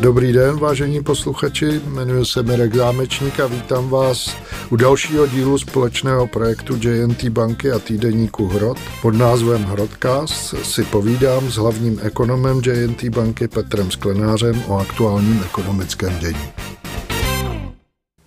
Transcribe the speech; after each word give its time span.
Dobrý 0.00 0.32
den, 0.32 0.56
vážení 0.56 1.02
posluchači, 1.02 1.80
jmenuji 1.86 2.24
se 2.24 2.42
Mirek 2.42 2.74
Zámečník 2.74 3.40
a 3.40 3.46
vítám 3.46 3.88
vás 3.88 4.36
u 4.70 4.76
dalšího 4.76 5.26
dílu 5.26 5.58
společného 5.58 6.26
projektu 6.26 6.78
JNT 6.80 7.24
banky 7.24 7.72
a 7.72 7.78
týdeníku 7.78 8.48
Hrod. 8.48 8.78
Pod 9.02 9.14
názvem 9.14 9.64
Hrodcast 9.64 10.54
si 10.62 10.84
povídám 10.84 11.50
s 11.50 11.54
hlavním 11.54 12.00
ekonomem 12.02 12.60
JNT 12.66 13.04
banky 13.04 13.48
Petrem 13.48 13.90
Sklenářem 13.90 14.62
o 14.68 14.78
aktuálním 14.78 15.42
ekonomickém 15.44 16.18
dění. 16.18 16.48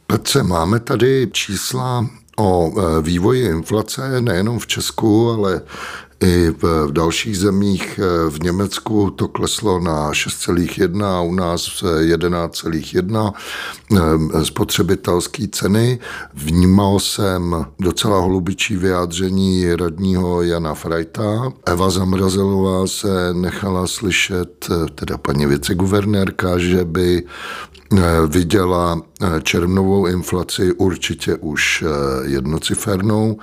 Petře, 0.08 0.44
máme 0.44 0.80
tady 0.80 1.28
čísla 1.32 2.08
o 2.40 2.72
e, 2.72 3.02
vývoji 3.02 3.46
inflace 3.46 4.22
nejenom 4.22 4.60
v 4.60 4.68
Česku, 4.68 5.30
ale 5.30 5.62
i 6.20 6.52
v, 6.52 6.64
v 6.88 6.92
dalších 6.92 7.38
zemích 7.38 8.00
eh, 8.00 8.30
v 8.30 8.40
Německu 8.40 9.10
to 9.10 9.28
kleslo 9.28 9.80
na 9.80 10.12
6,1 10.12 11.06
a 11.06 11.22
u 11.22 11.34
nás 11.34 11.84
11,1 11.84 13.34
eh, 13.92 14.46
spotřebitelské 14.46 15.48
ceny. 15.48 16.00
Vnímal 16.34 17.00
jsem 17.00 17.66
docela 17.80 18.22
hlubičí 18.22 18.78
vyjádření 18.78 19.76
radního 19.76 20.42
Jana 20.42 20.74
Frajta. 20.74 21.54
Eva 21.66 21.90
Zamrazelová 21.90 22.88
se 22.88 23.34
nechala 23.34 23.88
slyšet, 23.88 24.68
eh, 24.72 24.90
teda 24.96 25.18
paní 25.18 25.46
viceguvernérka, 25.46 26.58
že 26.58 26.86
by 26.86 27.24
viděla 28.28 29.02
červnovou 29.44 30.08
inflaci 30.08 30.74
určitě 30.74 31.36
už 31.36 31.84
jednocifernou. 32.24 33.38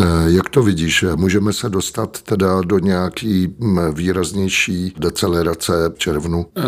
Eh, 0.00 0.04
jak 0.26 0.48
to 0.48 0.62
vidíš? 0.62 1.04
Můžeme 1.16 1.52
se 1.52 1.68
dostat 1.68 2.22
teda 2.22 2.60
do 2.60 2.78
nějaký 2.78 3.54
mm, 3.58 3.94
výraznější 3.94 4.94
decelerace 4.98 5.72
červnu? 5.96 6.46
Eh, 6.56 6.62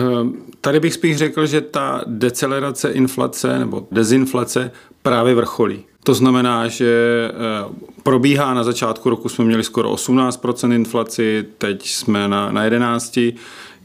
tady 0.60 0.80
bych 0.80 0.94
spíš 0.94 1.16
řekl, 1.16 1.46
že 1.46 1.60
ta 1.60 2.04
decelerace 2.06 2.90
inflace 2.90 3.58
nebo 3.58 3.86
dezinflace 3.90 4.70
právě 5.02 5.34
vrcholí. 5.34 5.84
To 6.04 6.14
znamená, 6.14 6.68
že 6.68 7.30
eh, 7.30 7.74
probíhá 8.02 8.54
na 8.54 8.64
začátku 8.64 9.10
roku 9.10 9.28
jsme 9.28 9.44
měli 9.44 9.64
skoro 9.64 9.92
18% 9.92 10.72
inflaci, 10.72 11.44
teď 11.58 11.88
jsme 11.88 12.28
na, 12.28 12.52
na 12.52 12.66
11%. 12.66 13.34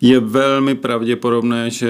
Je 0.02 0.20
velmi 0.20 0.76
pravděpodobné, 0.76 1.70
že 1.70 1.90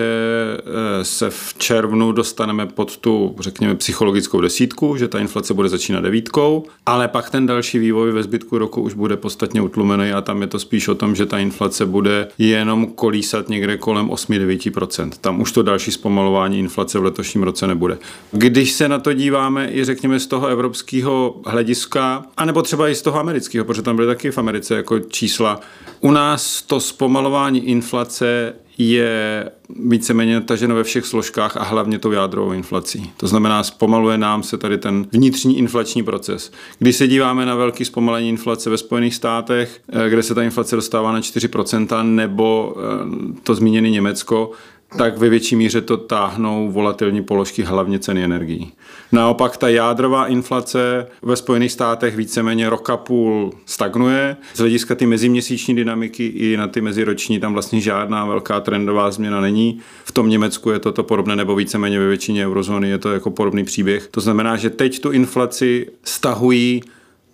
eh, 0.59 1.05
se 1.05 1.29
v 1.29 1.53
červnu 1.57 2.11
dostaneme 2.11 2.65
pod 2.65 2.97
tu, 2.97 3.35
řekněme, 3.39 3.75
psychologickou 3.75 4.41
desítku, 4.41 4.97
že 4.97 5.07
ta 5.07 5.19
inflace 5.19 5.53
bude 5.53 5.69
začínat 5.69 6.01
devítkou, 6.01 6.65
ale 6.85 7.07
pak 7.07 7.29
ten 7.29 7.45
další 7.45 7.79
vývoj 7.79 8.11
ve 8.11 8.23
zbytku 8.23 8.57
roku 8.57 8.81
už 8.81 8.93
bude 8.93 9.17
podstatně 9.17 9.61
utlumený 9.61 10.11
a 10.11 10.21
tam 10.21 10.41
je 10.41 10.47
to 10.47 10.59
spíš 10.59 10.87
o 10.87 10.95
tom, 10.95 11.15
že 11.15 11.25
ta 11.25 11.39
inflace 11.39 11.85
bude 11.85 12.27
jenom 12.37 12.87
kolísat 12.87 13.49
někde 13.49 13.77
kolem 13.77 14.07
8-9%. 14.07 15.09
Tam 15.21 15.41
už 15.41 15.51
to 15.51 15.63
další 15.63 15.91
zpomalování 15.91 16.59
inflace 16.59 16.99
v 16.99 17.03
letošním 17.03 17.43
roce 17.43 17.67
nebude. 17.67 17.97
Když 18.31 18.71
se 18.71 18.89
na 18.89 18.99
to 18.99 19.13
díváme 19.13 19.69
i 19.71 19.85
řekněme 19.85 20.19
z 20.19 20.27
toho 20.27 20.47
evropského 20.47 21.41
hlediska, 21.45 22.25
anebo 22.37 22.61
třeba 22.61 22.89
i 22.89 22.95
z 22.95 23.01
toho 23.01 23.19
amerického, 23.19 23.65
protože 23.65 23.81
tam 23.81 23.95
byly 23.95 24.07
taky 24.07 24.31
v 24.31 24.37
Americe 24.37 24.75
jako 24.75 24.99
čísla, 24.99 25.59
u 26.01 26.11
nás 26.11 26.61
to 26.61 26.79
zpomalování 26.79 27.67
inflace 27.67 27.96
inflace 27.97 28.53
je 28.77 29.49
víceméně 29.69 30.41
taženo 30.41 30.75
ve 30.75 30.83
všech 30.83 31.05
složkách 31.05 31.57
a 31.57 31.63
hlavně 31.63 31.99
tou 31.99 32.11
jádrovou 32.11 32.51
inflací. 32.51 33.11
To 33.17 33.27
znamená, 33.27 33.63
zpomaluje 33.63 34.17
nám 34.17 34.43
se 34.43 34.57
tady 34.57 34.77
ten 34.77 35.07
vnitřní 35.11 35.57
inflační 35.57 36.03
proces. 36.03 36.51
Když 36.79 36.95
se 36.95 37.07
díváme 37.07 37.45
na 37.45 37.55
velký 37.55 37.85
zpomalení 37.85 38.29
inflace 38.29 38.69
ve 38.69 38.77
Spojených 38.77 39.15
státech, 39.15 39.81
eh, 39.89 40.09
kde 40.09 40.23
se 40.23 40.35
ta 40.35 40.43
inflace 40.43 40.75
dostává 40.75 41.11
na 41.11 41.21
4%, 41.21 42.15
nebo 42.15 42.75
eh, 42.77 43.41
to 43.43 43.55
zmíněné 43.55 43.89
Německo, 43.89 44.51
tak 44.97 45.17
ve 45.17 45.29
větší 45.29 45.55
míře 45.55 45.81
to 45.81 45.97
táhnou 45.97 46.71
volatilní 46.71 47.23
položky, 47.23 47.63
hlavně 47.63 47.99
ceny 47.99 48.23
energií. 48.23 48.71
Naopak 49.11 49.57
ta 49.57 49.69
jádrová 49.69 50.27
inflace 50.27 51.07
ve 51.21 51.35
Spojených 51.35 51.71
státech 51.71 52.15
víceméně 52.15 52.69
roka 52.69 52.97
půl 52.97 53.51
stagnuje. 53.65 54.37
Z 54.53 54.59
hlediska 54.59 54.95
ty 54.95 55.05
meziměsíční 55.05 55.75
dynamiky 55.75 56.25
i 56.25 56.57
na 56.57 56.67
ty 56.67 56.81
meziroční 56.81 57.39
tam 57.39 57.53
vlastně 57.53 57.81
žádná 57.81 58.25
velká 58.25 58.59
trendová 58.59 59.11
změna 59.11 59.41
není. 59.41 59.79
V 60.05 60.11
tom 60.11 60.29
Německu 60.29 60.69
je 60.69 60.79
toto 60.79 61.03
podobné, 61.03 61.35
nebo 61.35 61.55
víceméně 61.55 61.99
ve 61.99 62.07
většině 62.07 62.47
eurozóny 62.47 62.89
je 62.89 62.97
to 62.97 63.11
jako 63.11 63.31
podobný 63.31 63.63
příběh. 63.63 64.07
To 64.11 64.21
znamená, 64.21 64.55
že 64.55 64.69
teď 64.69 64.99
tu 64.99 65.11
inflaci 65.11 65.87
stahují 66.03 66.81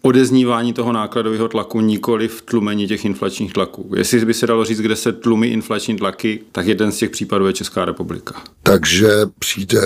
odeznívání 0.06 0.74
toho 0.74 0.92
nákladového 0.92 1.48
tlaku, 1.48 1.82
nikoli 1.82 2.28
v 2.28 2.42
tlumení 2.42 2.88
těch 2.88 3.06
inflačních 3.06 3.54
tlaků. 3.54 3.92
Jestli 3.96 4.26
by 4.26 4.34
se 4.34 4.48
dalo 4.48 4.66
říct, 4.66 4.82
kde 4.82 4.96
se 4.96 5.12
tlumí 5.12 5.48
inflační 5.48 5.98
tlaky, 5.98 6.40
tak 6.52 6.68
jeden 6.68 6.92
z 6.92 6.98
těch 6.98 7.10
případů 7.10 7.48
je 7.48 7.54
Česká 7.54 7.86
republika. 7.86 8.36
Takže 8.64 9.10
přijde 9.40 9.82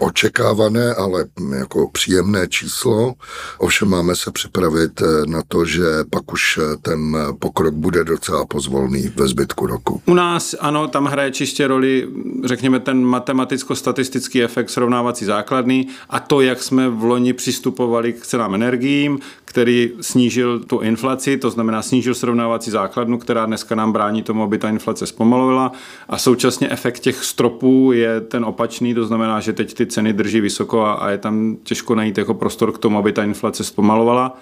očekávané, 0.00 0.94
ale 0.94 1.24
jako 1.58 1.90
příjemné 1.92 2.48
číslo. 2.48 3.14
Ovšem 3.58 3.88
máme 3.88 4.16
se 4.16 4.30
připravit 4.30 5.02
eh, 5.02 5.26
na 5.26 5.42
to, 5.48 5.64
že 5.64 5.82
pak 6.10 6.32
už 6.32 6.58
eh, 6.58 6.76
ten 6.82 7.16
pokrok 7.38 7.74
bude 7.74 8.04
docela 8.04 8.46
pozvolný 8.46 9.12
ve 9.16 9.28
zbytku 9.28 9.66
roku. 9.66 10.02
U 10.06 10.14
nás 10.14 10.54
ano, 10.60 10.88
tam 10.88 11.04
hraje 11.04 11.30
čistě 11.30 11.66
roli, 11.66 12.08
řekněme, 12.44 12.80
ten 12.80 13.04
matematicko-statistický 13.04 14.44
efekt 14.44 14.70
srovnávací 14.70 15.24
základny 15.24 15.86
a 16.10 16.20
to, 16.20 16.40
jak 16.40 16.62
jsme 16.62 16.88
v 16.88 17.04
loni 17.04 17.32
přistupovali 17.32 18.12
k 18.12 18.26
cenám 18.26 18.54
energiím, 18.54 19.18
který 19.52 19.90
snížil 20.00 20.58
tu 20.58 20.78
inflaci, 20.78 21.36
to 21.36 21.50
znamená 21.50 21.82
snížil 21.82 22.14
srovnávací 22.14 22.70
základnu, 22.70 23.18
která 23.18 23.46
dneska 23.46 23.74
nám 23.74 23.92
brání 23.92 24.22
tomu, 24.22 24.42
aby 24.42 24.58
ta 24.58 24.68
inflace 24.68 25.06
zpomalovala 25.06 25.72
a 26.08 26.18
současně 26.18 26.68
efekt 26.70 27.00
těch 27.00 27.24
stropů 27.24 27.92
je 27.94 28.20
ten 28.20 28.44
opačný, 28.44 28.94
to 28.94 29.06
znamená, 29.06 29.40
že 29.40 29.52
teď 29.52 29.74
ty 29.74 29.86
ceny 29.86 30.12
drží 30.12 30.40
vysoko 30.40 30.84
a, 30.84 30.92
a 30.92 31.10
je 31.10 31.18
tam 31.18 31.56
těžko 31.62 31.94
najít 31.94 32.18
jako 32.18 32.34
prostor 32.34 32.72
k 32.72 32.78
tomu, 32.78 32.98
aby 32.98 33.12
ta 33.12 33.24
inflace 33.24 33.64
zpomalovala. 33.64 34.38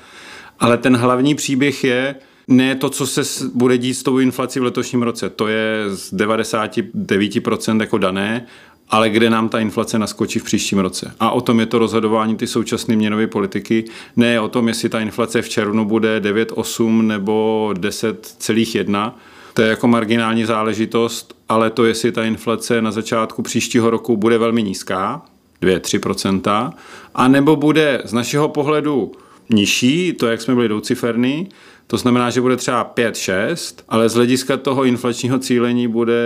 Ale 0.60 0.78
ten 0.78 0.97
hlavní 0.97 1.34
příběh 1.34 1.84
je, 1.84 2.15
ne 2.48 2.75
to, 2.75 2.91
co 2.91 3.06
se 3.06 3.22
bude 3.54 3.78
dít 3.78 3.94
s 3.94 4.03
tou 4.03 4.19
inflací 4.19 4.60
v 4.60 4.62
letošním 4.62 5.03
roce. 5.03 5.31
To 5.31 5.48
je 5.48 5.84
z 5.88 6.12
99% 6.12 7.81
jako 7.81 7.98
dané 7.98 8.47
ale 8.91 9.11
kde 9.11 9.31
nám 9.31 9.49
ta 9.49 9.61
inflace 9.61 9.99
naskočí 9.99 10.39
v 10.39 10.45
příštím 10.45 10.78
roce. 10.78 11.15
A 11.21 11.31
o 11.31 11.41
tom 11.41 11.61
je 11.61 11.67
to 11.67 11.78
rozhodování 11.78 12.37
ty 12.37 12.47
současné 12.47 12.97
měnové 12.97 13.27
politiky. 13.27 13.84
Ne 14.17 14.41
o 14.41 14.49
tom, 14.49 14.69
jestli 14.69 14.89
ta 14.89 15.01
inflace 15.01 15.43
v 15.43 15.49
červnu 15.49 15.84
bude 15.84 16.21
9,8 16.21 17.03
nebo 17.03 17.71
10,1. 17.75 19.12
To 19.55 19.62
je 19.62 19.69
jako 19.69 19.89
marginální 19.89 20.45
záležitost, 20.45 21.34
ale 21.49 21.71
to, 21.71 21.84
jestli 21.84 22.12
ta 22.12 22.25
inflace 22.25 22.83
na 22.83 22.91
začátku 22.91 23.43
příštího 23.43 23.91
roku 23.91 24.17
bude 24.17 24.39
velmi 24.39 24.62
nízká, 24.62 25.22
2-3%, 25.62 26.72
a 27.15 27.28
nebo 27.28 27.57
bude 27.57 28.03
z 28.05 28.12
našeho 28.12 28.49
pohledu 28.49 29.12
nižší, 29.51 30.12
to, 30.12 30.27
jak 30.27 30.41
jsme 30.41 30.55
byli 30.55 30.69
douciferní, 30.69 31.49
to 31.87 31.97
znamená, 31.97 32.31
že 32.31 32.41
bude 32.41 32.57
třeba 32.57 32.93
5-6, 32.97 33.75
ale 33.89 34.09
z 34.09 34.15
hlediska 34.15 34.57
toho 34.57 34.84
inflačního 34.84 35.39
cílení 35.39 35.89
bude 35.89 36.25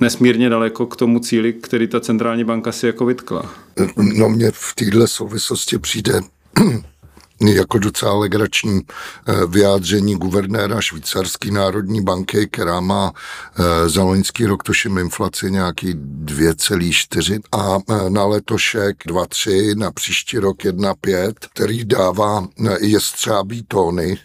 nesmírně 0.00 0.50
daleko 0.50 0.86
k 0.86 0.96
tomu 0.96 1.18
cíli, 1.18 1.52
který 1.52 1.88
ta 1.88 2.00
centrální 2.00 2.44
banka 2.44 2.72
si 2.72 2.86
jako 2.86 3.06
vytkla. 3.06 3.54
No 3.96 4.28
mně 4.28 4.50
v 4.54 4.74
této 4.74 5.06
souvislosti 5.06 5.78
přijde 5.78 6.20
jako 7.40 7.78
docela 7.78 8.14
legrační 8.14 8.80
eh, 9.28 9.46
vyjádření 9.46 10.16
guvernéra 10.16 10.80
švýcarské 10.80 11.50
národní 11.50 12.02
banky, 12.02 12.48
která 12.50 12.80
má 12.80 13.12
eh, 13.12 13.88
za 13.88 14.02
loňský 14.02 14.46
rok 14.46 14.62
toším 14.62 14.98
inflaci 14.98 15.50
nějaký 15.50 15.94
2,4 15.94 17.40
a 17.52 17.78
eh, 17.90 18.10
na 18.10 18.24
letošek 18.24 19.06
2,3, 19.06 19.78
na 19.78 19.90
příští 19.90 20.38
rok 20.38 20.56
1,5, 20.58 21.32
který 21.54 21.84
dává 21.84 22.48
jestřábí 22.80 23.64
tóny 23.68 24.18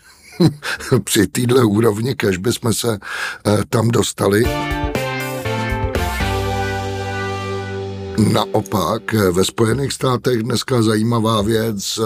při 1.04 1.28
téhle 1.28 1.64
úrovni, 1.64 2.16
kež 2.16 2.38
bychom 2.38 2.74
se 2.74 2.98
tam 3.70 3.88
dostali. 3.88 4.44
Naopak 8.18 9.14
ve 9.14 9.46
Spojených 9.46 9.94
státech 9.94 10.44
dneska 10.44 10.82
zajímavá 10.82 11.42
věc, 11.42 12.00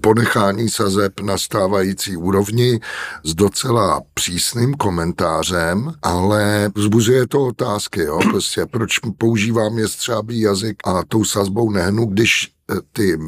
ponechání 0.00 0.68
sazeb 0.68 1.20
na 1.20 1.38
stávající 1.38 2.16
úrovni 2.16 2.80
s 3.24 3.34
docela 3.34 4.00
přísným 4.14 4.74
komentářem, 4.74 5.92
ale 6.02 6.70
vzbuzuje 6.74 7.26
to 7.26 7.46
otázky, 7.46 8.00
jo, 8.00 8.18
prostě 8.30 8.66
proč 8.66 8.98
používám 9.18 9.78
jestřábý 9.78 10.40
jazyk 10.40 10.76
a 10.86 11.02
tou 11.08 11.24
sazbou 11.24 11.70
nehnu, 11.70 12.06
když 12.06 12.52
eh, 12.70 12.74
ty 12.92 13.18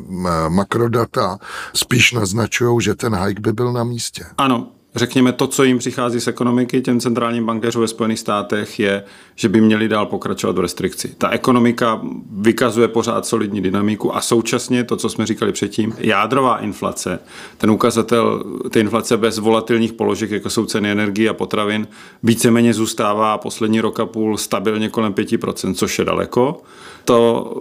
makrodata 0.49 1.39
spíš 1.75 2.13
naznačují, 2.13 2.81
že 2.81 2.95
ten 2.95 3.15
hike 3.15 3.41
by 3.41 3.53
byl 3.53 3.73
na 3.73 3.85
místě. 3.85 4.25
Ano, 4.39 4.76
řekněme, 4.97 5.33
to, 5.33 5.47
co 5.47 5.65
jim 5.65 5.79
přichází 5.79 6.21
z 6.21 6.29
ekonomiky, 6.29 6.81
těm 6.81 7.01
centrálním 7.01 7.47
bankéřům 7.47 7.83
ve 7.83 7.89
Spojených 7.89 8.19
státech, 8.19 8.79
je, 8.79 9.05
že 9.35 9.49
by 9.49 9.61
měli 9.61 9.89
dál 9.89 10.07
pokračovat 10.07 10.57
v 10.57 10.61
restrikci. 10.61 11.15
Ta 11.19 11.31
ekonomika 11.31 12.01
vykazuje 12.33 12.89
pořád 12.89 13.27
solidní 13.27 13.61
dynamiku 13.61 14.17
a 14.17 14.21
současně 14.21 14.85
to, 14.85 14.97
co 14.97 15.09
jsme 15.09 15.27
říkali 15.27 15.53
předtím, 15.53 15.95
jádrová 15.99 16.59
inflace, 16.59 17.19
ten 17.59 17.71
ukazatel, 17.71 18.45
ty 18.71 18.81
inflace 18.81 19.17
bez 19.17 19.39
volatilních 19.39 19.93
položek, 19.93 20.31
jako 20.31 20.51
jsou 20.51 20.67
ceny 20.67 20.91
energie 20.91 21.31
a 21.31 21.35
potravin, 21.35 21.89
víceméně 22.23 22.75
zůstává 22.75 23.39
poslední 23.39 23.81
rok 23.81 24.01
a 24.01 24.07
půl 24.07 24.37
stabilně 24.37 24.89
kolem 24.89 25.13
5%, 25.13 25.75
což 25.75 25.99
je 25.99 26.05
daleko 26.05 26.63
to 27.07 27.53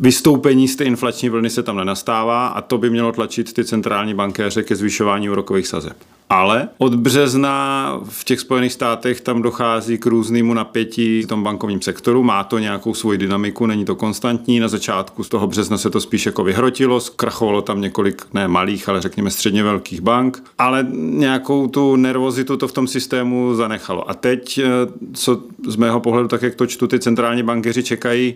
vystoupení 0.00 0.68
z 0.68 0.76
té 0.76 0.84
inflační 0.84 1.28
vlny 1.28 1.50
se 1.50 1.62
tam 1.62 1.76
nenastává 1.76 2.46
a 2.46 2.60
to 2.60 2.78
by 2.78 2.90
mělo 2.90 3.12
tlačit 3.12 3.52
ty 3.52 3.64
centrální 3.64 4.14
bankéře 4.14 4.62
ke 4.62 4.76
zvyšování 4.76 5.30
úrokových 5.30 5.66
sazeb. 5.66 5.96
Ale 6.32 6.68
od 6.78 6.94
března 6.94 8.00
v 8.04 8.24
těch 8.24 8.40
Spojených 8.40 8.72
státech 8.72 9.20
tam 9.20 9.42
dochází 9.42 9.98
k 9.98 10.06
různému 10.06 10.54
napětí 10.54 11.22
v 11.22 11.26
tom 11.26 11.42
bankovním 11.42 11.82
sektoru. 11.82 12.22
Má 12.22 12.44
to 12.44 12.58
nějakou 12.58 12.94
svoji 12.94 13.18
dynamiku, 13.18 13.66
není 13.66 13.84
to 13.84 13.94
konstantní. 13.94 14.60
Na 14.60 14.68
začátku 14.68 15.24
z 15.24 15.28
toho 15.28 15.46
března 15.46 15.78
se 15.78 15.90
to 15.90 16.00
spíš 16.00 16.26
jako 16.26 16.44
vyhrotilo, 16.44 17.00
zkrachovalo 17.00 17.62
tam 17.62 17.80
několik 17.80 18.26
ne 18.34 18.48
malých, 18.48 18.88
ale 18.88 19.00
řekněme 19.00 19.30
středně 19.30 19.62
velkých 19.62 20.00
bank, 20.00 20.44
ale 20.58 20.86
nějakou 20.92 21.68
tu 21.68 21.96
nervozitu 21.96 22.56
to 22.56 22.68
v 22.68 22.72
tom 22.72 22.86
systému 22.86 23.54
zanechalo. 23.54 24.10
A 24.10 24.14
teď, 24.14 24.58
eh, 24.58 24.64
co 25.12 25.42
z 25.66 25.76
mého 25.76 26.00
pohledu, 26.00 26.28
tak 26.28 26.42
jak 26.42 26.54
to 26.54 26.66
čtu, 26.66 26.86
ty 26.86 27.00
centrální 27.00 27.42
bankeři 27.42 27.82
čekají, 27.82 28.34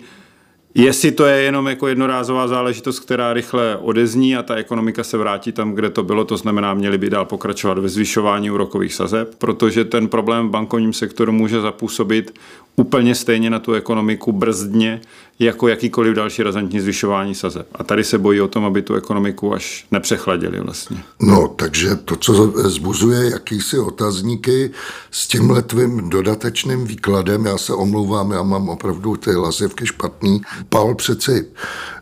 Jestli 0.79 1.13
to 1.13 1.25
je 1.25 1.43
jenom 1.43 1.67
jako 1.67 1.89
jednorázová 1.89 2.49
záležitost, 2.49 3.01
která 3.01 3.33
rychle 3.33 3.77
odezní 3.77 4.37
a 4.37 4.43
ta 4.43 4.55
ekonomika 4.55 5.05
se 5.05 5.17
vrátí 5.19 5.53
tam, 5.53 5.73
kde 5.73 5.91
to 5.91 6.03
bylo, 6.03 6.25
to 6.25 6.37
znamená, 6.37 6.75
měli 6.75 6.99
by 6.99 7.11
dál 7.11 7.25
pokračovat 7.25 7.79
ve 7.79 7.89
zvyšování 7.89 8.51
úrokových 8.51 8.95
sazeb, 8.95 9.35
protože 9.39 9.85
ten 9.85 10.09
problém 10.09 10.49
v 10.49 10.51
bankovním 10.51 10.93
sektoru 10.93 11.33
může 11.33 11.61
zapůsobit 11.61 12.39
úplně 12.77 13.15
stejně 13.15 13.51
na 13.51 13.59
tu 13.59 13.73
ekonomiku 13.73 14.33
brzdně, 14.33 15.01
jako 15.39 15.69
jakýkoliv 15.69 16.15
další 16.15 16.43
razantní 16.43 16.81
zvyšování 16.81 17.35
sazeb. 17.35 17.67
A 17.75 17.85
tady 17.85 18.05
se 18.05 18.19
bojí 18.19 18.41
o 18.41 18.49
tom, 18.49 18.65
aby 18.65 18.83
tu 18.83 18.95
ekonomiku 18.95 19.55
až 19.55 19.87
nepřechladili 19.91 20.61
vlastně. 20.61 21.03
No, 21.21 21.49
takže 21.49 21.97
to, 21.97 22.17
co 22.17 22.53
zbuzuje 22.71 23.31
jakýsi 23.31 23.79
otazníky 23.79 24.71
s 25.11 25.29
tím 25.29 25.51
letvým 25.51 26.11
dodatečným 26.11 26.85
výkladem, 26.85 27.47
já 27.47 27.59
se 27.59 27.73
omlouvám, 27.73 28.31
já 28.31 28.43
mám 28.43 28.69
opravdu 28.69 29.17
ty 29.17 29.37
lazivky 29.37 29.87
špatný. 29.87 30.41
Paul 30.69 30.95
přeci 30.95 31.47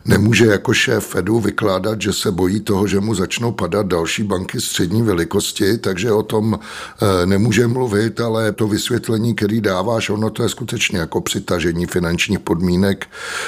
nemůže 0.05 0.45
jako 0.45 0.73
šéf 0.73 1.05
Fedu 1.05 1.39
vykládat, 1.39 2.01
že 2.01 2.13
se 2.13 2.31
bojí 2.31 2.59
toho, 2.59 2.87
že 2.87 2.99
mu 2.99 3.15
začnou 3.15 3.51
padat 3.51 3.85
další 3.85 4.23
banky 4.23 4.61
střední 4.61 5.01
velikosti, 5.01 5.77
takže 5.77 6.11
o 6.11 6.23
tom 6.23 6.59
eh, 6.59 7.25
nemůže 7.25 7.67
mluvit, 7.67 8.19
ale 8.19 8.51
to 8.51 8.67
vysvětlení, 8.67 9.35
který 9.35 9.61
dáváš, 9.61 10.09
ono 10.09 10.29
to 10.29 10.43
je 10.43 10.49
skutečně 10.49 10.64
jako 10.93 11.21
přitažení 11.21 11.85
finančních 11.85 12.39
podmínek, 12.39 13.07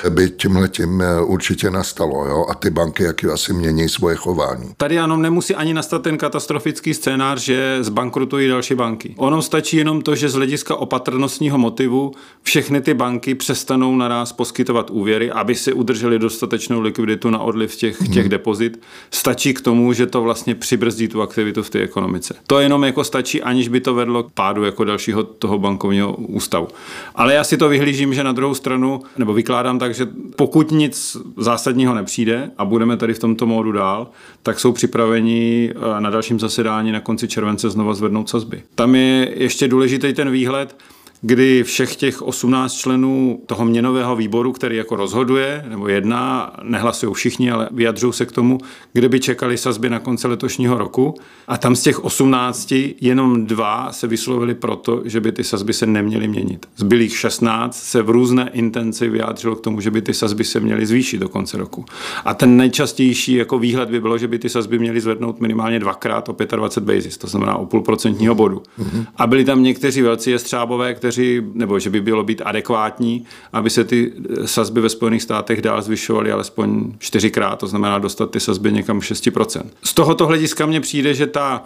by 0.10 0.30
tímhle 0.30 0.68
tím 0.68 1.02
eh, 1.02 1.22
určitě 1.22 1.72
nastalo. 1.72 2.26
Jo? 2.26 2.46
A 2.50 2.56
ty 2.56 2.70
banky, 2.70 3.04
jak 3.04 3.24
asi 3.24 3.54
mění 3.54 3.90
svoje 3.90 4.16
chování. 4.16 4.74
Tady 4.78 5.00
ano, 5.00 5.18
nemusí 5.18 5.56
ani 5.56 5.74
nastat 5.74 6.02
ten 6.02 6.18
katastrofický 6.18 6.94
scénář, 6.94 7.40
že 7.42 7.78
zbankrutují 7.82 8.48
další 8.48 8.76
banky. 8.76 9.16
Ono 9.18 9.42
stačí 9.42 9.78
jenom 9.78 10.02
to, 10.02 10.16
že 10.16 10.30
z 10.30 10.34
hlediska 10.34 10.76
opatrnostního 10.76 11.58
motivu 11.58 12.12
všechny 12.44 12.82
ty 12.82 12.94
banky 12.94 13.36
přestanou 13.36 13.96
naraz 13.96 14.34
poskytovat 14.34 14.90
úvěry, 14.90 15.32
aby 15.32 15.56
si 15.56 15.74
udrželi 15.74 16.20
dostatečnou 16.20 16.82
likviditu 16.82 17.30
na 17.30 17.40
odliv 17.40 17.76
těch, 17.76 18.02
hmm. 18.02 18.14
těch 18.14 18.30
depozit. 18.30 18.82
Stačí 19.12 19.54
k 19.54 19.62
tomu, 19.62 19.94
že 19.94 20.06
to 20.06 20.22
vlastně 20.22 20.56
přibrzdí 20.56 21.08
tu 21.08 21.22
aktivitu 21.22 21.64
v 21.64 21.70
té 21.70 21.80
ekonomice. 21.80 22.36
To 22.48 22.60
jenom 22.60 22.84
jako 22.84 23.04
stačí, 23.04 23.42
aniž 23.42 23.68
by 23.68 23.82
to 23.82 23.94
vedlo 23.94 24.24
k 24.24 24.32
pádu 24.32 24.64
jako 24.64 24.84
dalšího 24.84 25.24
toho 25.24 25.60
bankovního 25.60 26.16
ústavu. 26.16 26.68
Ale 27.16 27.34
já 27.34 27.44
si 27.44 27.58
to 27.58 27.70
vyhlížím, 27.70 28.14
že 28.14 28.24
na 28.24 28.32
druhou 28.32 28.54
stranu, 28.54 29.02
nebo 29.18 29.34
vykládám 29.34 29.80
tak, 29.80 29.96
že 29.96 30.08
pokud 30.36 30.72
nic 30.72 31.18
zásadního 31.38 31.96
nepřijde 31.96 32.52
a 32.58 32.66
budeme 32.66 32.98
tady 32.98 33.14
v 33.14 33.20
tomto 33.20 33.46
módu 33.46 33.72
dál, 33.72 34.08
tak 34.44 34.60
jsou 34.60 34.72
připraveni 34.72 35.72
eh, 35.76 36.02
na 36.02 36.10
dalším 36.10 36.40
zasedání 36.40 36.92
na 36.92 37.00
konci 37.00 37.28
července 37.28 37.70
znova 37.70 37.94
zvednout 37.94 38.30
sazby. 38.30 38.64
Tam 38.76 38.96
je 38.96 39.34
ještě 39.36 39.68
důležitý 39.68 40.14
ten 40.14 40.32
výhled, 40.32 40.76
kdy 41.22 41.64
všech 41.64 41.96
těch 41.96 42.22
18 42.22 42.74
členů 42.74 43.42
toho 43.46 43.66
měnového 43.66 44.16
výboru, 44.16 44.52
který 44.52 44.78
jako 44.78 44.96
rozhoduje, 44.96 45.66
nebo 45.70 45.88
jedná, 45.88 46.54
nehlasují 46.64 47.14
všichni, 47.14 47.52
ale 47.52 47.70
vyjadřují 47.72 48.14
se 48.14 48.26
k 48.26 48.32
tomu, 48.32 48.58
kde 48.94 49.10
by 49.10 49.20
čekali 49.20 49.58
sazby 49.58 49.90
na 49.90 50.00
konci 50.00 50.28
letošního 50.28 50.78
roku. 50.78 51.16
A 51.48 51.58
tam 51.58 51.76
z 51.76 51.82
těch 51.82 52.04
18 52.04 52.74
jenom 53.02 53.46
dva 53.46 53.92
se 53.92 54.08
vyslovili 54.08 54.56
proto, 54.56 55.02
že 55.06 55.22
by 55.22 55.32
ty 55.32 55.44
sazby 55.44 55.74
se 55.74 55.86
neměly 55.86 56.28
měnit. 56.28 56.66
Zbylých 56.76 57.18
16 57.18 57.84
se 57.84 58.02
v 58.02 58.10
různé 58.10 58.50
intenci 58.54 59.10
vyjádřilo 59.10 59.56
k 59.56 59.62
tomu, 59.62 59.82
že 59.82 59.92
by 59.92 60.02
ty 60.02 60.14
sazby 60.14 60.44
se 60.44 60.60
měly 60.60 60.86
zvýšit 60.86 61.18
do 61.18 61.30
konce 61.30 61.58
roku. 61.58 61.86
A 62.26 62.34
ten 62.34 62.58
nejčastější 62.58 63.34
jako 63.34 63.60
výhled 63.60 63.90
by 63.90 64.00
bylo, 64.00 64.18
že 64.18 64.28
by 64.28 64.40
ty 64.40 64.50
sazby 64.50 64.80
měly 64.80 65.02
zvednout 65.02 65.40
minimálně 65.40 65.80
dvakrát 65.80 66.30
o 66.30 66.36
25 66.56 66.96
basis, 66.96 67.18
to 67.18 67.28
znamená 67.28 67.56
o 67.56 67.66
půl 67.66 67.82
procentního 67.82 68.36
bodu. 68.36 68.64
Mm-hmm. 68.80 69.06
A 69.18 69.28
byli 69.28 69.46
tam 69.46 69.64
někteří 69.64 70.02
velcí 70.02 70.32
jestřábové, 70.32 70.94
kteří, 70.94 71.07
nebo 71.54 71.80
že 71.80 71.90
by 71.90 72.02
bylo 72.02 72.24
být 72.24 72.42
adekvátní, 72.46 73.26
aby 73.54 73.70
se 73.70 73.84
ty 73.84 74.14
sazby 74.46 74.82
ve 74.82 74.90
Spojených 74.90 75.24
státech 75.24 75.62
dál 75.62 75.82
zvyšovaly 75.82 76.32
alespoň 76.32 76.94
čtyřikrát, 77.00 77.60
to 77.60 77.68
znamená 77.68 78.00
dostat 78.00 78.32
ty 78.32 78.40
sazby 78.40 78.72
někam 78.72 79.00
6%. 79.00 79.62
Z 79.84 79.94
tohoto 79.94 80.28
hlediska 80.28 80.66
mně 80.66 80.82
přijde, 80.82 81.14
že 81.14 81.28
ta 81.28 81.64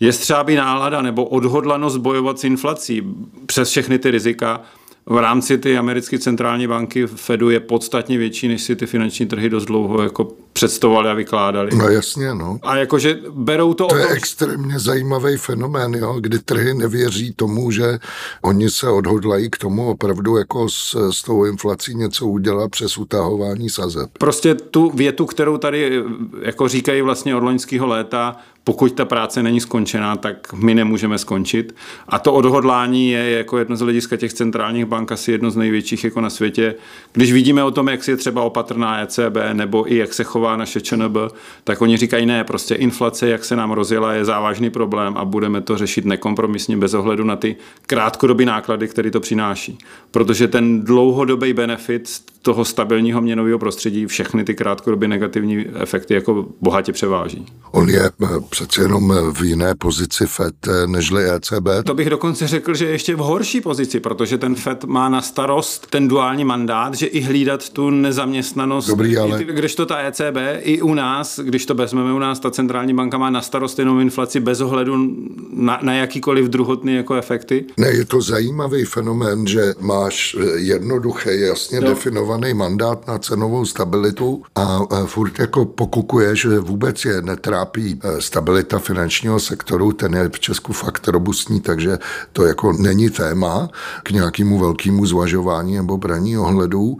jestřábí 0.00 0.54
nálada 0.54 1.02
nebo 1.02 1.24
odhodlanost 1.24 1.96
bojovat 1.96 2.38
s 2.38 2.44
inflací 2.44 3.02
přes 3.46 3.70
všechny 3.70 3.98
ty 3.98 4.10
rizika 4.10 4.60
v 5.06 5.18
rámci 5.18 5.58
ty 5.58 5.78
americké 5.78 6.18
centrální 6.18 6.66
banky 6.66 7.06
Fedu 7.06 7.50
je 7.50 7.60
podstatně 7.60 8.18
větší, 8.18 8.48
než 8.48 8.62
si 8.62 8.76
ty 8.76 8.86
finanční 8.86 9.26
trhy 9.26 9.48
dost 9.48 9.64
dlouho 9.64 10.02
jako 10.02 10.32
představovali 10.52 11.10
a 11.10 11.14
vykládali. 11.14 11.70
No 11.76 11.88
jasně, 11.88 12.34
no. 12.34 12.58
A 12.62 12.76
jakože 12.76 13.18
berou 13.30 13.74
to... 13.74 13.86
To 13.86 13.96
je 13.96 14.06
tom... 14.06 14.16
extrémně 14.16 14.78
zajímavý 14.78 15.36
fenomén, 15.36 15.94
jo, 15.94 16.16
kdy 16.20 16.38
trhy 16.38 16.74
nevěří 16.74 17.32
tomu, 17.36 17.70
že 17.70 17.98
oni 18.42 18.70
se 18.70 18.88
odhodlají 18.88 19.50
k 19.50 19.58
tomu 19.58 19.90
opravdu 19.90 20.36
jako 20.36 20.68
s, 20.68 21.10
s 21.10 21.22
tou 21.22 21.44
inflací 21.44 21.94
něco 21.94 22.26
udělat 22.26 22.70
přes 22.70 22.98
utahování 22.98 23.70
sazeb. 23.70 24.10
Prostě 24.18 24.54
tu 24.54 24.90
větu, 24.90 25.26
kterou 25.26 25.58
tady 25.58 26.02
jako 26.42 26.68
říkají 26.68 27.02
vlastně 27.02 27.36
od 27.36 27.42
loňského 27.42 27.86
léta, 27.86 28.36
pokud 28.64 28.92
ta 28.92 29.04
práce 29.04 29.42
není 29.42 29.60
skončená, 29.60 30.16
tak 30.16 30.52
my 30.52 30.74
nemůžeme 30.74 31.18
skončit. 31.18 31.74
A 32.08 32.18
to 32.18 32.32
odhodlání 32.32 33.10
je 33.10 33.30
jako 33.30 33.58
jedno 33.58 33.76
z 33.76 33.80
hlediska 33.80 34.16
těch 34.16 34.32
centrálních 34.32 34.84
bank 34.84 35.12
asi 35.12 35.32
jedno 35.32 35.50
z 35.50 35.56
největších 35.56 36.04
jako 36.04 36.20
na 36.20 36.30
světě. 36.30 36.74
Když 37.12 37.32
vidíme 37.32 37.64
o 37.64 37.70
tom, 37.70 37.88
jak 37.88 38.04
si 38.04 38.10
je 38.10 38.16
třeba 38.16 38.42
opatrná 38.42 39.00
ECB 39.00 39.36
nebo 39.52 39.92
i 39.92 39.96
jak 39.96 40.14
se 40.14 40.24
chová 40.24 40.56
naše 40.56 40.80
ČNB, 40.80 41.16
tak 41.64 41.82
oni 41.82 41.96
říkají 41.96 42.26
ne, 42.26 42.44
prostě 42.44 42.74
inflace, 42.74 43.28
jak 43.28 43.44
se 43.44 43.56
nám 43.56 43.70
rozjela, 43.70 44.12
je 44.12 44.24
závažný 44.24 44.70
problém 44.70 45.16
a 45.16 45.24
budeme 45.24 45.60
to 45.60 45.78
řešit 45.78 46.04
nekompromisně 46.04 46.76
bez 46.76 46.94
ohledu 46.94 47.24
na 47.24 47.36
ty 47.36 47.56
krátkodobé 47.86 48.44
náklady, 48.44 48.88
které 48.88 49.10
to 49.10 49.20
přináší. 49.20 49.78
Protože 50.10 50.48
ten 50.48 50.84
dlouhodobý 50.84 51.52
benefit 51.52 52.08
toho 52.42 52.64
stabilního 52.64 53.20
měnového 53.20 53.58
prostředí 53.58 54.06
všechny 54.06 54.44
ty 54.44 54.54
krátkodobě 54.54 55.08
negativní 55.08 55.66
efekty 55.74 56.14
jako 56.14 56.46
bohatě 56.60 56.92
převáží. 56.92 57.46
On 57.70 57.88
je 57.88 58.10
eh, 58.22 58.26
přece 58.50 58.82
jenom 58.82 59.14
v 59.32 59.42
jiné 59.42 59.74
pozici 59.74 60.26
FED 60.26 60.54
eh, 60.68 60.86
nežli 60.86 61.30
ECB. 61.30 61.68
To 61.84 61.94
bych 61.94 62.10
dokonce 62.10 62.46
řekl, 62.46 62.74
že 62.74 62.84
je 62.84 62.90
ještě 62.90 63.14
v 63.14 63.18
horší 63.18 63.60
pozici, 63.60 64.00
protože 64.00 64.38
ten 64.38 64.54
FED 64.54 64.84
má 64.84 65.08
na 65.08 65.22
starost 65.22 65.86
ten 65.90 66.08
duální 66.08 66.44
mandát, 66.44 66.94
že 66.94 67.06
i 67.06 67.20
hlídat 67.20 67.68
tu 67.68 67.90
nezaměstnanost. 67.90 68.86
Dobrý, 68.86 69.16
ale... 69.16 69.44
Když 69.44 69.74
to 69.74 69.86
ta 69.86 69.98
ECB 69.98 70.36
i 70.58 70.82
u 70.82 70.94
nás, 70.94 71.40
když 71.42 71.66
to 71.66 71.74
vezmeme 71.74 72.12
u 72.12 72.18
nás, 72.18 72.40
ta 72.40 72.50
centrální 72.50 72.94
banka 72.94 73.18
má 73.18 73.30
na 73.30 73.42
starost 73.42 73.78
jenom 73.78 74.00
inflaci 74.00 74.40
bez 74.40 74.60
ohledu 74.60 75.16
na, 75.52 75.78
na 75.82 75.94
jakýkoliv 75.94 76.46
druhotný 76.46 76.94
jako 76.94 77.14
efekty. 77.14 77.64
Ne, 77.76 77.88
je 77.88 78.04
to 78.04 78.20
zajímavý 78.20 78.84
fenomén, 78.84 79.46
že 79.46 79.74
máš 79.80 80.36
eh, 80.40 80.58
jednoduché, 80.58 81.36
jasně 81.36 81.80
no. 81.80 81.88
definovaný 81.88 82.54
mandát 82.54 83.06
na 83.06 83.18
cenovou 83.18 83.64
stabilitu 83.64 84.42
a, 84.54 84.80
a 84.90 85.06
furt 85.06 85.38
jako 85.38 85.64
pokukuje, 85.64 86.36
že 86.36 86.58
vůbec 86.58 87.04
je 87.04 87.22
netrápí 87.22 88.00
eh, 88.02 88.20
stabilita 88.20 88.78
finančního 88.78 89.40
sektoru, 89.40 89.92
ten 89.92 90.14
je 90.14 90.28
v 90.28 90.40
Česku 90.40 90.72
fakt 90.72 91.08
robustní, 91.08 91.60
takže 91.60 91.98
to 92.32 92.46
jako 92.46 92.72
není 92.72 93.10
téma 93.10 93.68
k 94.02 94.10
nějakému 94.10 94.58
velkému 94.58 95.06
zvažování 95.06 95.76
nebo 95.76 95.96
braní 95.96 96.38
ohledů. 96.38 96.98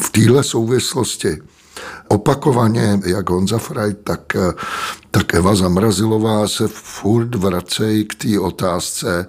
V 0.00 0.10
téhle 0.10 0.44
souvislosti 0.44 1.38
opakovaně, 2.08 3.00
jak 3.06 3.30
Honza 3.30 3.58
Frey, 3.58 3.94
tak 4.04 4.36
eh, 4.36 4.52
tak 5.14 5.34
Eva 5.34 5.54
Zamrazilová 5.54 6.48
se 6.48 6.68
furt 6.68 7.34
vracejí 7.34 8.04
k 8.04 8.14
té 8.14 8.38
otázce, 8.40 9.28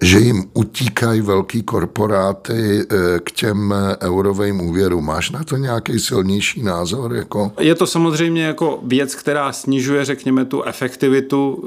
že 0.00 0.18
jim 0.18 0.44
utíkají 0.54 1.20
velký 1.20 1.62
korporáty 1.62 2.80
eh, 2.80 3.20
k 3.24 3.30
těm 3.30 3.74
eurovým 4.00 4.60
úvěrům. 4.60 5.06
Máš 5.06 5.30
na 5.30 5.44
to 5.44 5.56
nějaký 5.56 5.98
silnější 5.98 6.62
názor? 6.62 7.14
Jako? 7.14 7.52
Je 7.60 7.74
to 7.74 7.86
samozřejmě 7.86 8.44
jako 8.44 8.78
věc, 8.82 9.14
která 9.14 9.52
snižuje, 9.52 10.04
řekněme, 10.04 10.44
tu 10.44 10.62
efektivitu 10.62 11.64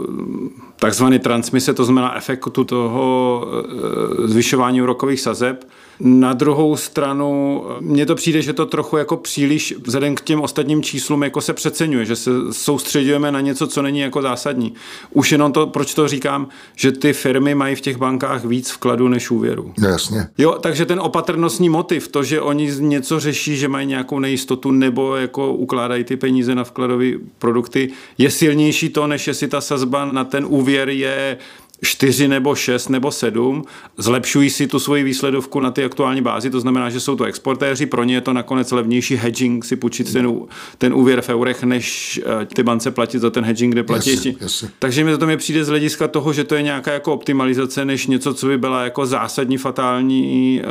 takzvaný 0.79 1.19
transmise, 1.19 1.74
to 1.74 1.86
znamená 1.86 2.17
efektu 2.17 2.63
toho 2.63 3.45
eh, 3.48 4.27
zvyšování 4.27 4.81
úrokových 4.81 5.22
sazeb. 5.22 5.65
Na 6.00 6.33
druhou 6.33 6.75
stranu, 6.75 7.63
mně 7.79 8.05
to 8.05 8.15
přijde, 8.15 8.41
že 8.41 8.53
to 8.53 8.65
trochu 8.65 8.97
jako 8.97 9.17
příliš 9.17 9.75
vzhledem 9.85 10.15
k 10.15 10.21
těm 10.21 10.41
ostatním 10.41 10.83
číslům 10.83 11.23
jako 11.23 11.41
se 11.41 11.53
přeceňuje, 11.53 12.05
že 12.05 12.15
se 12.15 12.31
soustředujeme 12.51 13.31
na 13.31 13.41
něco, 13.41 13.67
co 13.67 13.81
není 13.81 14.00
jako 14.00 14.21
zásadní. 14.21 14.73
Už 15.12 15.31
jenom 15.31 15.51
to, 15.51 15.67
proč 15.67 15.93
to 15.93 16.07
říkám, 16.07 16.47
že 16.75 16.91
ty 16.91 17.13
firmy 17.13 17.55
mají 17.55 17.75
v 17.75 17.81
těch 17.81 17.97
bankách 17.97 18.45
víc 18.45 18.71
vkladu 18.71 19.07
než 19.07 19.31
úvěru. 19.31 19.73
No, 19.79 19.89
jasně. 19.89 20.27
Jo, 20.38 20.57
takže 20.62 20.85
ten 20.85 21.00
opatrnostní 21.00 21.69
motiv, 21.69 22.07
to, 22.07 22.23
že 22.23 22.41
oni 22.41 22.71
něco 22.79 23.19
řeší, 23.19 23.57
že 23.57 23.67
mají 23.67 23.88
nějakou 23.88 24.19
nejistotu 24.19 24.71
nebo 24.71 25.15
jako 25.15 25.53
ukládají 25.53 26.03
ty 26.03 26.15
peníze 26.15 26.55
na 26.55 26.63
vkladové 26.63 27.05
produkty, 27.39 27.89
je 28.17 28.31
silnější 28.31 28.89
to, 28.89 29.07
než 29.07 29.27
jestli 29.27 29.47
ta 29.47 29.62
sazba 29.62 30.05
na 30.05 30.23
ten 30.23 30.45
úvěr 30.50 30.89
je 30.89 31.38
4 31.84 32.28
nebo 32.28 32.56
6 32.56 32.90
nebo 32.90 33.12
7, 33.12 33.63
zlepšují 33.98 34.50
si 34.50 34.68
tu 34.68 34.80
svoji 34.80 35.04
výsledovku 35.04 35.60
na 35.60 35.72
ty 35.72 35.84
aktuální 35.84 36.22
bázi, 36.22 36.50
to 36.50 36.60
znamená, 36.60 36.90
že 36.90 37.00
jsou 37.00 37.16
to 37.16 37.24
exportéři, 37.24 37.86
pro 37.86 38.04
ně 38.04 38.16
je 38.16 38.22
to 38.22 38.34
nakonec 38.34 38.72
levnější 38.72 39.16
hedging 39.16 39.66
si 39.66 39.75
půjčit 39.75 40.13
ten, 40.13 40.40
ten 40.78 40.94
úvěr 40.94 41.22
v 41.22 41.30
eurech, 41.30 41.63
než 41.63 42.20
eh, 42.25 42.46
ty 42.46 42.63
bance 42.63 42.92
platit 42.92 43.20
za 43.20 43.30
ten 43.30 43.44
hedging, 43.46 43.74
kde 43.74 43.84
platí 43.84 44.12
Jasně, 44.12 44.36
jasně. 44.40 44.70
Takže 44.80 45.04
mi 45.04 45.18
to 45.18 45.25
mě 45.25 45.38
přijde 45.38 45.63
z 45.63 45.68
hlediska 45.68 46.08
toho, 46.08 46.34
že 46.34 46.44
to 46.44 46.56
je 46.56 46.62
nějaká 46.62 46.94
jako 46.94 47.13
optimalizace, 47.13 47.86
než 47.86 48.08
něco, 48.08 48.34
co 48.34 48.48
by 48.48 48.58
byla 48.58 48.84
jako 48.84 49.06
zásadní 49.06 49.58
fatální 49.58 50.62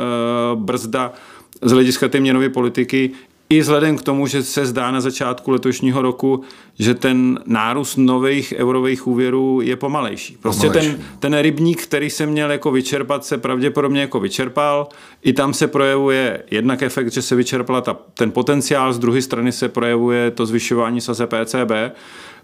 uh, 0.53 0.61
brzda 0.61 1.13
z 1.61 1.71
hlediska 1.71 2.07
té 2.07 2.19
měnové 2.19 2.49
politiky, 2.49 3.11
i 3.53 3.61
vzhledem 3.61 3.97
k 3.97 4.01
tomu, 4.01 4.27
že 4.27 4.43
se 4.43 4.65
zdá 4.65 4.91
na 4.91 5.01
začátku 5.01 5.51
letošního 5.51 6.01
roku, 6.01 6.43
že 6.79 6.93
ten 6.93 7.39
nárůst 7.45 7.97
nových 7.97 8.53
eurových 8.57 9.07
úvěrů 9.07 9.61
je 9.63 9.75
pomalejší. 9.75 10.37
Prostě 10.41 10.69
ten, 10.69 10.99
ten 11.19 11.39
rybník, 11.39 11.83
který 11.83 12.09
se 12.09 12.25
měl 12.25 12.51
jako 12.51 12.71
vyčerpat, 12.71 13.25
se 13.25 13.37
pravděpodobně 13.37 14.01
jako 14.01 14.19
vyčerpal. 14.19 14.87
I 15.21 15.33
tam 15.33 15.53
se 15.53 15.67
projevuje 15.67 16.43
jednak 16.51 16.81
efekt, 16.81 17.11
že 17.11 17.21
se 17.21 17.35
vyčerpala 17.35 17.81
ta, 17.81 17.97
ten 18.13 18.31
potenciál, 18.31 18.93
z 18.93 18.99
druhé 18.99 19.21
strany 19.21 19.51
se 19.51 19.69
projevuje 19.69 20.31
to 20.31 20.45
zvyšování 20.45 21.01
saze 21.01 21.27
PCB. 21.27 21.71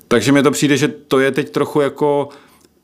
Takže 0.07 0.31
mi 0.31 0.43
to 0.43 0.51
přijde, 0.51 0.77
že 0.77 0.87
to 0.87 1.19
je 1.19 1.31
teď 1.31 1.49
trochu 1.49 1.81
jako 1.81 2.29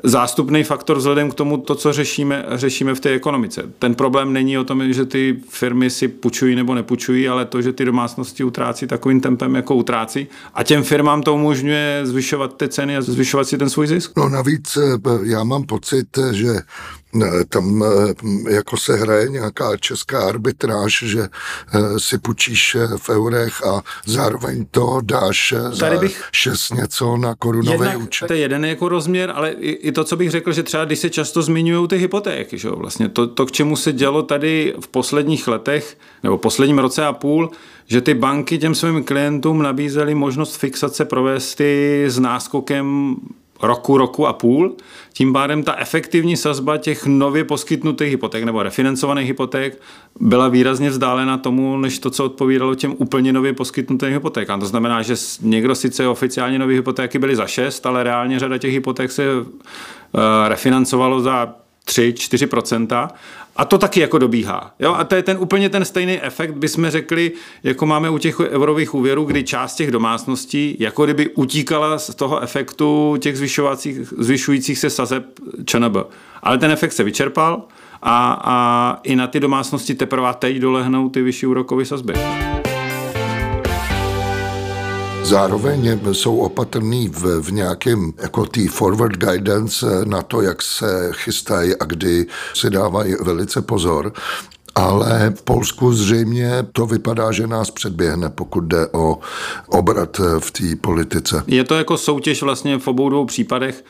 zástupný 0.06 0.64
faktor 0.64 0.98
vzhledem 0.98 1.32
k 1.32 1.34
tomu, 1.34 1.58
to, 1.58 1.76
co 1.76 1.94
řešíme, 1.94 2.46
řešíme 2.50 2.96
v 2.96 3.00
té 3.00 3.10
ekonomice. 3.10 3.64
Ten 3.80 3.96
problém 3.96 4.34
není 4.34 4.58
o 4.58 4.64
tom, 4.64 4.94
že 4.94 5.06
ty 5.06 5.40
firmy 5.50 5.90
si 5.90 6.08
půjčují 6.08 6.56
nebo 6.56 6.76
nepůjčují, 6.76 7.30
ale 7.30 7.46
to, 7.46 7.62
že 7.62 7.74
ty 7.74 7.86
domácnosti 7.86 8.44
utrácí 8.44 8.88
takovým 8.88 9.22
tempem, 9.22 9.56
jako 9.56 9.76
utrácí. 9.76 10.28
A 10.54 10.64
těm 10.64 10.84
firmám 10.84 11.22
to 11.22 11.36
umožňuje 11.36 12.02
zvyšovat 12.04 12.58
ty 12.58 12.70
ceny 12.70 12.98
a 12.98 13.02
zvyšovat 13.02 13.48
si 13.48 13.58
ten 13.58 13.70
svůj 13.70 13.88
zisk. 13.88 14.12
No 14.18 14.30
navíc 14.30 14.78
eh, 14.78 15.10
já 15.24 15.44
mám 15.44 15.64
pocit, 15.64 16.08
že 16.32 16.54
tam 17.50 17.84
eh, 17.84 18.54
jako 18.54 18.78
se 18.78 18.96
hraje 18.96 19.30
nějaká 19.30 19.78
česká 19.78 20.28
arbitráž, 20.28 21.04
že 21.04 21.22
eh, 21.22 22.00
si 22.00 22.18
půjčíš 22.18 22.76
eh, 22.76 22.88
v 22.98 23.10
eurech 23.10 23.64
a 23.66 23.82
zároveň 24.06 24.66
to 24.72 25.00
dáš 25.04 25.54
Tady 25.80 25.98
bych 25.98 26.18
za 26.18 26.26
šest 26.32 26.74
něco 26.74 27.18
na 27.18 27.36
korunový 27.36 27.96
účet. 27.96 28.28
To 28.28 28.34
je 28.34 28.40
jeden 28.40 28.66
jako 28.66 28.90
rozměr, 28.90 29.32
ale 29.36 29.52
i, 29.52 29.92
to, 29.92 30.04
co 30.04 30.16
bych 30.16 30.32
řekl, 30.32 30.52
že 30.52 30.64
třeba 30.64 30.86
když 30.86 31.00
se 31.00 31.10
často 31.10 31.42
zmiňují 31.42 31.88
ty 31.88 31.98
hypotéky, 31.98 32.58
že 32.58 32.70
vlastně 32.70 33.10
to, 33.10 33.28
to, 33.28 33.46
k 33.46 33.52
čemu 33.52 33.76
se 33.76 33.94
dělo 33.94 34.24
tady 34.24 34.74
v 34.80 34.88
posledních 34.88 35.48
letech, 35.48 35.98
nebo 36.24 36.38
posledním 36.38 36.80
roce 36.80 37.06
a 37.06 37.14
půl, 37.14 37.52
že 37.88 38.02
ty 38.02 38.14
banky 38.14 38.58
těm 38.58 38.76
svým 38.76 39.04
klientům 39.04 39.62
nabízely 39.62 40.16
možnost 40.16 40.56
fixace 40.56 41.06
provést 41.06 41.62
s 42.08 42.20
náskokem 42.20 43.16
roku, 43.62 43.98
roku 43.98 44.28
a 44.28 44.34
půl. 44.34 44.76
Tím 45.14 45.34
pádem 45.34 45.64
ta 45.64 45.76
efektivní 45.76 46.38
sazba 46.38 46.78
těch 46.78 47.06
nově 47.06 47.44
poskytnutých 47.44 48.10
hypoték 48.10 48.44
nebo 48.44 48.64
refinancovaných 48.64 49.28
hypoték 49.28 49.82
byla 50.20 50.48
výrazně 50.48 50.90
vzdálena 50.90 51.38
tomu, 51.38 51.78
než 51.78 52.00
to, 52.00 52.10
co 52.10 52.26
odpovídalo 52.26 52.76
těm 52.76 52.96
úplně 52.98 53.34
nově 53.34 53.54
poskytnutým 53.54 54.10
hypotékám. 54.10 54.60
To 54.60 54.66
znamená, 54.66 55.02
že 55.02 55.16
někdo 55.42 55.76
sice 55.76 56.08
oficiálně 56.08 56.60
nové 56.60 56.74
hypotéky 56.74 57.20
byly 57.20 57.36
za 57.36 57.48
6, 57.48 57.86
ale 57.86 58.04
reálně 58.04 58.40
řada 58.40 58.58
těch 58.58 58.74
hypoték 58.74 59.12
se 59.12 59.24
uh, 59.36 59.46
refinancovalo 60.48 61.22
za 61.22 61.56
3-4% 61.88 63.10
a 63.56 63.66
to 63.66 63.78
taky 63.78 64.00
jako 64.00 64.18
dobíhá. 64.18 64.74
Jo? 64.80 64.94
A 64.94 65.04
to 65.04 65.16
je 65.16 65.24
ten 65.24 65.38
úplně 65.40 65.70
ten 65.70 65.86
stejný 65.86 66.22
efekt, 66.22 66.52
bychom 66.52 66.90
řekli, 66.90 67.32
jako 67.64 67.86
máme 67.86 68.10
u 68.10 68.18
těch 68.18 68.40
eurových 68.40 68.94
úvěrů, 68.94 69.26
kdy 69.26 69.44
část 69.44 69.76
těch 69.76 69.92
domácností 69.92 70.78
jako 70.80 71.06
kdyby 71.06 71.30
utíkala 71.30 71.98
z 71.98 72.16
toho 72.16 72.40
efektu 72.40 73.18
těch 73.20 73.38
zvyšujících 74.18 74.80
se 74.80 74.90
sazeb 74.90 75.26
ČNB. 75.66 75.98
Ale 76.44 76.58
ten 76.58 76.72
efekt 76.72 76.94
se 76.94 77.04
vyčerpal 77.04 77.64
a, 78.02 78.42
a 78.44 79.00
i 79.04 79.16
na 79.16 79.28
ty 79.28 79.40
domácnosti 79.40 79.96
teprve 79.96 80.34
teď 80.40 80.58
dolehnou 80.58 81.10
ty 81.10 81.22
vyšší 81.22 81.46
úrokové 81.46 81.86
sazby. 81.86 82.14
Zároveň 85.26 86.00
jsou 86.12 86.38
opatrný 86.38 87.10
v, 87.10 87.42
v 87.42 87.52
nějakém 87.52 88.14
jako 88.22 88.46
tý 88.46 88.68
forward 88.68 89.18
guidance 89.18 89.86
na 90.06 90.22
to, 90.22 90.42
jak 90.42 90.62
se 90.62 91.12
chystají 91.12 91.76
a 91.76 91.86
kdy 91.86 92.26
si 92.54 92.70
dávají 92.70 93.16
velice 93.22 93.62
pozor. 93.62 94.14
Ale 94.76 95.34
v 95.36 95.42
Polsku 95.42 95.94
zřejmě 95.94 96.52
to 96.72 96.86
vypadá, 96.86 97.32
že 97.32 97.48
nás 97.48 97.72
předběhne, 97.72 98.30
pokud 98.30 98.64
jde 98.64 98.88
o 98.88 99.20
obrat 99.68 100.22
v 100.40 100.52
té 100.52 100.76
politice. 100.82 101.44
Je 101.48 101.64
to 101.64 101.76
jako 101.76 101.98
soutěž 101.98 102.42
vlastně 102.42 102.80
v 102.80 102.88
obou 102.88 103.10
dvou 103.10 103.26
případech. 103.26 103.84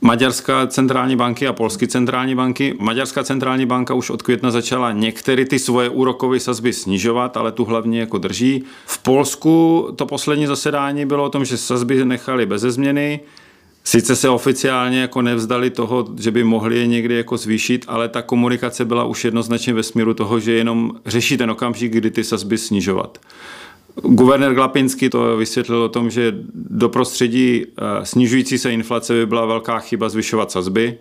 Maďarská 0.00 0.66
centrální 0.66 1.16
banky 1.16 1.46
a 1.46 1.52
polské 1.52 1.86
centrální 1.86 2.34
banky. 2.34 2.74
Maďarská 2.78 3.24
centrální 3.24 3.66
banka 3.66 3.94
už 3.94 4.10
od 4.10 4.22
května 4.22 4.50
začala 4.50 4.92
některé 4.92 5.44
ty 5.44 5.58
svoje 5.58 5.88
úrokové 5.88 6.40
sazby 6.40 6.72
snižovat, 6.72 7.36
ale 7.36 7.52
tu 7.52 7.64
hlavně 7.64 8.00
jako 8.00 8.18
drží. 8.18 8.64
V 8.86 9.02
Polsku 9.02 9.88
to 9.96 10.06
poslední 10.06 10.46
zasedání 10.46 11.06
bylo 11.06 11.24
o 11.24 11.28
tom, 11.28 11.44
že 11.44 11.56
sazby 11.56 12.04
nechali 12.04 12.46
bez 12.46 12.62
změny. 12.62 13.20
Sice 13.84 14.16
se 14.16 14.28
oficiálně 14.28 15.00
jako 15.00 15.22
nevzdali 15.22 15.70
toho, 15.70 16.08
že 16.20 16.30
by 16.30 16.44
mohli 16.44 16.78
je 16.78 16.86
někdy 16.86 17.14
jako 17.14 17.36
zvýšit, 17.36 17.84
ale 17.88 18.08
ta 18.08 18.22
komunikace 18.22 18.84
byla 18.84 19.04
už 19.04 19.24
jednoznačně 19.24 19.74
ve 19.74 19.82
směru 19.82 20.14
toho, 20.14 20.40
že 20.40 20.52
jenom 20.52 20.92
řeší 21.06 21.36
ten 21.36 21.50
okamžik, 21.50 21.92
kdy 21.92 22.10
ty 22.10 22.24
sazby 22.24 22.58
snižovat. 22.58 23.18
Guvernér 24.02 24.54
Glapinský 24.54 25.10
to 25.10 25.36
vysvětlil 25.36 25.82
o 25.82 25.88
tom, 25.88 26.10
že 26.10 26.34
do 26.54 26.88
prostředí 26.88 27.64
eh, 27.66 28.06
snižující 28.06 28.58
se 28.58 28.72
inflace 28.72 29.12
by 29.12 29.26
byla 29.26 29.46
velká 29.46 29.78
chyba 29.78 30.08
zvyšovat 30.08 30.50
sazby. 30.50 30.98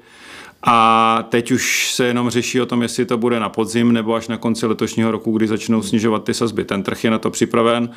A 0.65 1.27
teď 1.29 1.51
už 1.51 1.93
se 1.93 2.05
jenom 2.05 2.29
řeší 2.29 2.61
o 2.61 2.65
tom, 2.65 2.81
jestli 2.81 3.05
to 3.05 3.17
bude 3.17 3.39
na 3.39 3.49
podzim 3.49 3.91
nebo 3.91 4.15
až 4.15 4.27
na 4.27 4.37
konci 4.37 4.65
letošního 4.65 5.11
roku, 5.11 5.31
kdy 5.31 5.47
začnou 5.47 5.81
snižovat 5.81 6.23
ty 6.23 6.33
sazby. 6.33 6.65
Ten 6.65 6.83
trh 6.83 7.03
je 7.03 7.11
na 7.11 7.19
to 7.19 7.29
připraven 7.29 7.89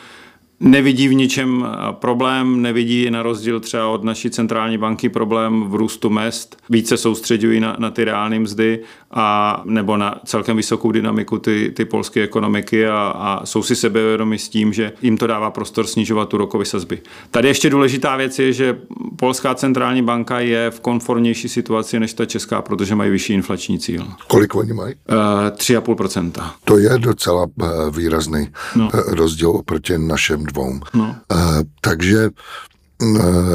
nevidí 0.61 1.09
v 1.09 1.15
ničem 1.15 1.67
problém, 1.93 2.63
nevidí 2.63 3.11
na 3.11 3.23
rozdíl 3.23 3.61
třeba 3.61 3.89
od 3.89 4.05
naší 4.05 4.31
centrální 4.31 4.79
banky 4.79 5.09
problém 5.09 5.65
v 5.69 5.75
růstu 5.75 6.11
mest, 6.11 6.57
více 6.71 6.97
soustředují 6.97 7.61
na, 7.61 7.77
na 7.79 7.91
ty 7.91 8.05
reálné 8.05 8.39
mzdy 8.39 8.81
a 9.11 9.63
nebo 9.65 9.97
na 9.97 10.21
celkem 10.25 10.57
vysokou 10.57 10.93
dynamiku 10.93 11.39
ty, 11.39 11.73
ty 11.77 11.85
polské 11.85 12.23
ekonomiky 12.23 12.89
a, 12.89 13.15
a 13.17 13.47
jsou 13.47 13.63
si 13.63 13.77
sebevědomi 13.77 14.39
s 14.39 14.49
tím, 14.49 14.73
že 14.73 14.93
jim 15.03 15.19
to 15.19 15.27
dává 15.27 15.51
prostor 15.51 15.87
snižovat 15.87 16.35
úrokové 16.35 16.65
sazby. 16.65 17.01
Tady 17.31 17.49
ještě 17.49 17.71
důležitá 17.71 18.17
věc 18.17 18.39
je, 18.39 18.53
že 18.53 18.79
polská 19.17 19.55
centrální 19.55 20.03
banka 20.03 20.41
je 20.41 20.71
v 20.71 20.81
konformnější 20.81 21.49
situaci 21.49 22.01
než 22.01 22.13
ta 22.13 22.27
česká, 22.27 22.63
protože 22.63 22.95
mají 22.95 23.11
vyšší 23.11 23.33
inflační 23.33 23.79
cíl. 23.79 24.07
Kolik 24.29 24.55
oni 24.55 24.73
mají? 24.73 24.95
Uh, 24.95 25.17
3,5%. 25.51 26.51
To 26.65 26.79
je 26.79 26.99
docela 26.99 27.43
uh, 27.43 27.69
výrazný 27.97 28.49
no. 28.77 28.91
Rozdíl 29.07 29.51
oproti 29.51 29.99
našem 29.99 30.46
dvou. 30.47 30.81
No. 30.95 31.17
Uh, 31.33 31.39
takže 31.81 32.31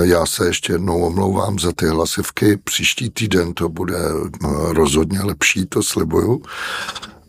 já 0.01 0.25
se 0.25 0.47
ještě 0.47 0.73
jednou 0.73 1.01
omlouvám 1.01 1.59
za 1.59 1.71
ty 1.71 1.87
hlasivky. 1.87 2.57
Příští 2.57 3.09
týden 3.09 3.53
to 3.53 3.69
bude 3.69 3.99
rozhodně 4.67 5.21
lepší, 5.21 5.65
to 5.65 5.83
slibuju. 5.83 6.41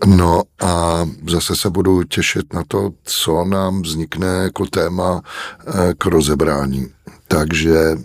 No 0.06 0.42
a 0.62 1.04
zase 1.30 1.56
se 1.56 1.70
budu 1.70 2.02
těšit 2.02 2.52
na 2.52 2.62
to, 2.68 2.90
co 3.04 3.44
nám 3.44 3.82
vznikne 3.82 4.26
jako 4.26 4.66
téma 4.66 5.22
k 5.98 6.06
rozebrání. 6.06 6.88
Takže 7.28 7.96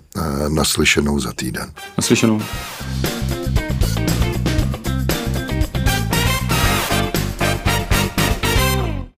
naslyšenou 0.49 1.19
za 1.19 1.33
týden. 1.33 1.71
Naslyšenou. 1.97 2.41